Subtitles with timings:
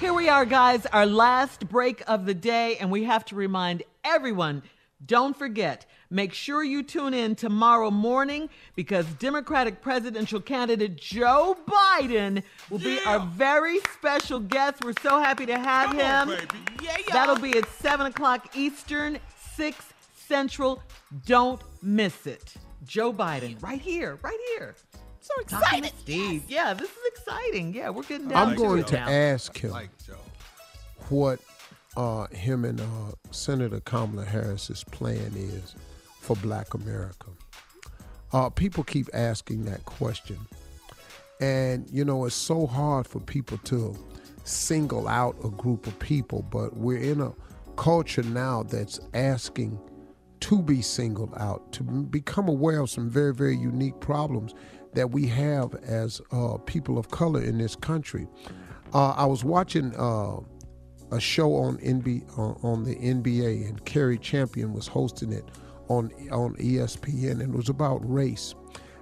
[0.00, 3.82] Here we are, guys, our last break of the day, and we have to remind
[4.04, 4.62] everyone
[5.04, 12.44] don't forget, make sure you tune in tomorrow morning because Democratic presidential candidate Joe Biden
[12.70, 12.94] will yeah.
[12.94, 14.84] be our very special guest.
[14.84, 16.30] We're so happy to have Come him.
[16.30, 16.48] On,
[16.80, 17.12] yeah, yeah.
[17.12, 19.18] That'll be at 7 o'clock Eastern,
[19.54, 19.84] 6
[20.14, 20.80] Central.
[21.26, 22.54] Don't miss it.
[22.84, 24.76] Joe Biden, right here, right here.
[25.28, 25.92] So excited.
[25.98, 26.42] Steve.
[26.48, 26.50] Yes.
[26.66, 27.74] Yeah, this is exciting.
[27.74, 29.90] Yeah, we're getting down I'm going to ask him like
[31.10, 31.40] what
[31.96, 32.84] uh, him and uh,
[33.30, 35.74] Senator Kamala Harris's plan is
[36.20, 37.26] for Black America.
[38.32, 40.38] Uh, people keep asking that question,
[41.40, 43.96] and you know it's so hard for people to
[44.44, 47.32] single out a group of people, but we're in a
[47.76, 49.78] culture now that's asking
[50.40, 54.54] to be singled out, to become aware of some very, very unique problems
[54.94, 58.26] that we have as uh, people of color in this country.
[58.94, 60.38] Uh, I was watching uh,
[61.10, 65.44] a show on NB on, on the NBA, and Cari Champion was hosting it
[65.88, 68.54] on on ESPN, and it was about race.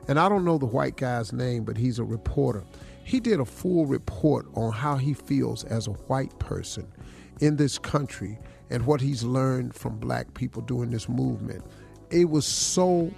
[0.09, 2.65] And I don't know the white guy's name, but he's a reporter.
[3.05, 6.87] He did a full report on how he feels as a white person
[7.41, 8.39] in this country
[8.71, 11.65] and what he's learned from black people during this movement.
[12.11, 13.11] It was so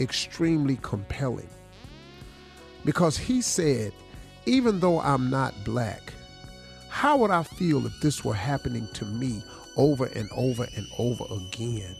[0.00, 1.48] extremely compelling
[2.84, 3.92] because he said,
[4.46, 6.12] even though I'm not black,
[6.88, 9.42] how would I feel if this were happening to me
[9.76, 11.96] over and over and over again?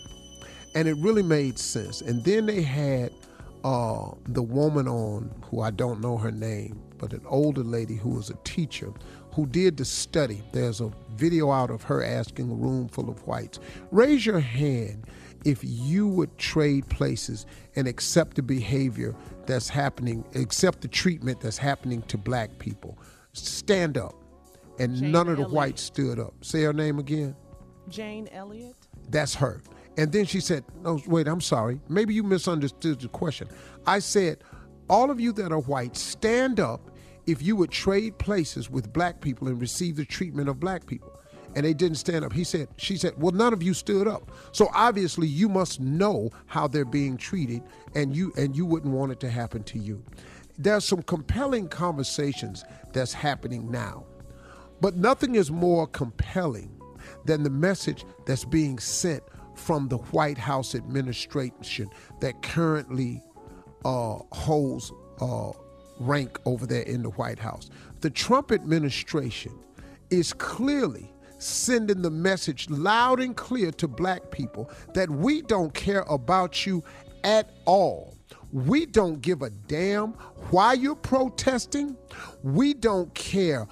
[0.75, 2.01] And it really made sense.
[2.01, 3.13] And then they had
[3.65, 8.11] uh, the woman on, who I don't know her name, but an older lady who
[8.11, 8.93] was a teacher
[9.35, 10.43] who did the study.
[10.53, 13.59] There's a video out of her asking a room full of whites.
[13.91, 15.07] Raise your hand
[15.45, 17.45] if you would trade places
[17.77, 19.15] and accept the behavior
[19.47, 22.99] that's happening, accept the treatment that's happening to black people.
[23.33, 24.15] Stand up
[24.79, 26.33] and Jane none of the whites stood up.
[26.43, 27.37] Say her name again.
[27.89, 28.77] Jane Elliott.
[29.11, 29.61] That's her.
[29.97, 31.81] And then she said, "No, wait, I'm sorry.
[31.89, 33.49] Maybe you misunderstood the question.
[33.87, 34.39] I said,
[34.89, 36.91] all of you that are white, stand up
[37.27, 41.13] if you would trade places with black people and receive the treatment of black people."
[41.57, 42.33] And they didn't stand up.
[42.33, 44.33] He said, she said, "Well, none of you stood up.
[44.53, 47.63] So obviously you must know how they're being treated
[47.95, 50.03] and you and you wouldn't want it to happen to you."
[50.59, 54.07] There's some compelling conversations that's happening now
[54.85, 56.71] but nothing is more compelling
[57.25, 59.23] than the message that's being sent
[59.55, 61.89] from the White House administration
[62.21, 63.23] that currently
[63.85, 64.93] uh, holds
[65.23, 65.53] uh,
[65.99, 67.71] rank over there in the White House.
[68.01, 69.53] The Trump administration
[70.11, 76.05] is clearly sending the message loud and clear to black people that we don't care
[76.09, 76.83] about you
[77.23, 78.15] at all.
[78.53, 80.13] We don't give a damn
[80.51, 81.97] why you're protesting.
[82.45, 83.65] We don't care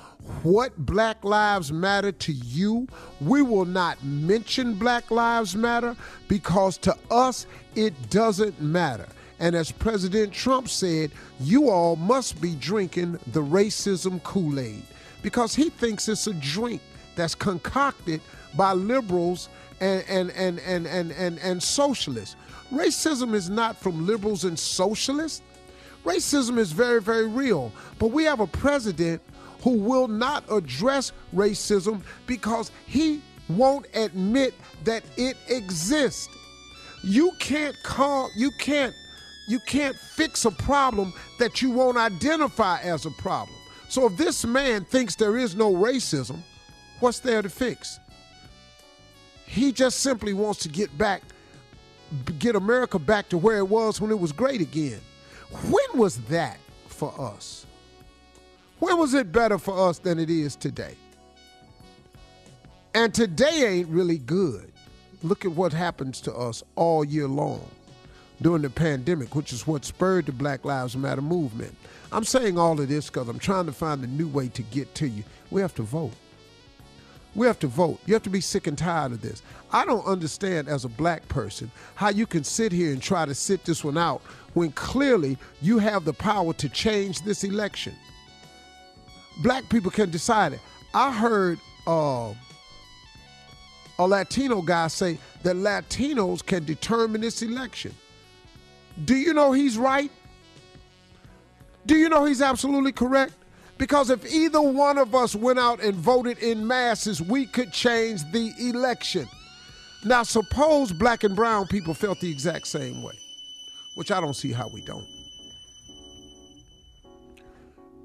[0.43, 2.88] what Black Lives Matter to you.
[3.21, 5.94] We will not mention Black Lives Matter
[6.27, 7.47] because to us
[7.77, 9.06] it doesn't matter.
[9.43, 11.11] And as President Trump said,
[11.41, 14.85] you all must be drinking the racism Kool Aid
[15.21, 16.81] because he thinks it's a drink
[17.17, 18.21] that's concocted
[18.57, 19.49] by liberals
[19.81, 22.37] and, and, and, and, and, and, and socialists.
[22.73, 25.43] Racism is not from liberals and socialists.
[26.05, 27.73] Racism is very, very real.
[27.99, 29.21] But we have a president
[29.63, 34.55] who will not address racism because he won't admit
[34.85, 36.29] that it exists.
[37.03, 38.95] You can't call, you can't,
[39.49, 43.57] you can't fix a problem that you won't identify as a problem.
[43.89, 46.39] So if this man thinks there is no racism,
[47.01, 47.99] what's there to fix?
[49.47, 51.23] He just simply wants to get back,
[52.39, 55.01] get America back to where it was when it was great again.
[55.65, 57.67] When was that for us?
[58.79, 60.97] When was it better for us than it is today?
[62.95, 64.73] And today ain't really good.
[65.23, 67.69] Look at what happens to us all year long
[68.43, 71.75] during the pandemic, which is what spurred the Black Lives Matter movement.
[72.11, 74.95] I'm saying all of this because I'm trying to find a new way to get
[74.97, 75.25] to you.
[75.51, 76.13] We have to vote.
[77.35, 77.99] We have to vote.
[78.05, 79.43] You have to be sick and tired of this.
[79.73, 83.35] I don't understand as a black person how you can sit here and try to
[83.35, 84.21] sit this one out
[84.53, 87.95] when clearly you have the power to change this election
[89.38, 90.61] black people can decide it.
[90.95, 92.35] I heard uh,
[93.99, 97.95] a Latino guy say that Latinos can determine this election.
[99.05, 100.11] Do you know he's right?
[101.87, 103.35] Do you know he's absolutely correct?
[103.79, 108.23] Because if either one of us went out and voted in masses, we could change
[108.31, 109.27] the election.
[110.05, 113.15] Now, suppose black and brown people felt the exact same way,
[113.97, 115.06] which I don't see how we don't.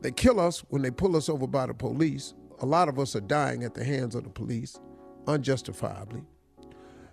[0.01, 3.15] They kill us when they pull us over by the police a lot of us
[3.15, 4.79] are dying at the hands of the police,
[5.27, 6.23] unjustifiably.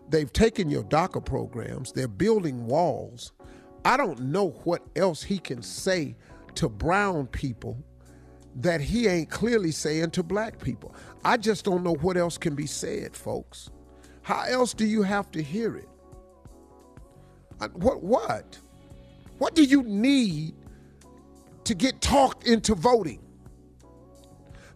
[0.08, 3.32] They've taken your DACA programs, they're building walls.
[3.84, 6.16] I don't know what else he can say
[6.54, 7.76] to brown people
[8.56, 10.94] that he ain't clearly saying to black people.
[11.24, 13.70] I just don't know what else can be said, folks.
[14.22, 15.88] How else do you have to hear it?
[17.74, 18.58] What what?
[19.38, 20.54] What do you need
[21.64, 23.20] to get talked into voting?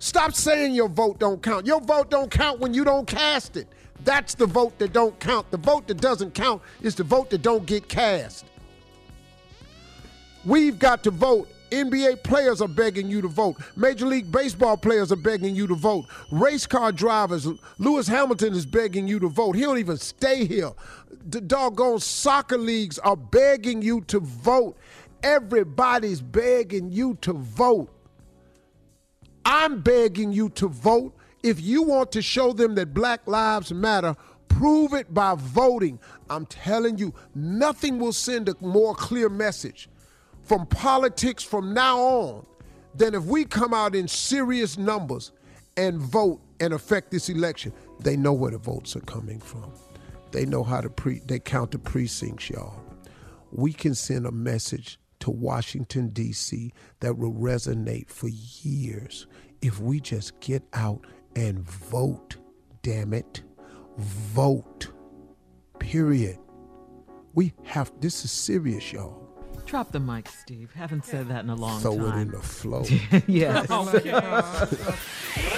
[0.00, 1.66] Stop saying your vote don't count.
[1.66, 3.68] Your vote don't count when you don't cast it.
[4.04, 5.50] That's the vote that don't count.
[5.50, 8.44] The vote that doesn't count is the vote that don't get cast.
[10.48, 11.46] We've got to vote.
[11.70, 13.56] NBA players are begging you to vote.
[13.76, 16.06] Major League Baseball players are begging you to vote.
[16.30, 17.46] Race car drivers,
[17.76, 19.56] Lewis Hamilton is begging you to vote.
[19.56, 20.70] He don't even stay here.
[21.28, 24.78] The doggone soccer leagues are begging you to vote.
[25.22, 27.92] Everybody's begging you to vote.
[29.44, 31.14] I'm begging you to vote.
[31.42, 34.16] If you want to show them that Black Lives Matter,
[34.48, 35.98] prove it by voting.
[36.30, 39.90] I'm telling you, nothing will send a more clear message
[40.48, 42.46] from politics from now on
[42.94, 45.30] than if we come out in serious numbers
[45.76, 47.72] and vote and affect this election.
[48.00, 49.72] They know where the votes are coming from.
[50.32, 52.82] They know how to pre they count the precincts, y'all.
[53.52, 56.72] We can send a message to Washington D.C.
[57.00, 59.26] that will resonate for years
[59.62, 61.06] if we just get out
[61.36, 62.36] and vote.
[62.82, 63.42] Damn it.
[63.98, 64.88] Vote.
[65.78, 66.38] Period.
[67.34, 69.27] We have this is serious, y'all.
[69.68, 70.70] Drop the mic, Steve.
[70.74, 72.18] Haven't said that in a long Throw time.
[72.18, 72.84] it in the flow.
[73.26, 73.68] yes.